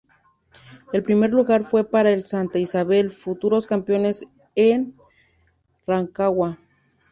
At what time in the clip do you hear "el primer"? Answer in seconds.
0.93-1.31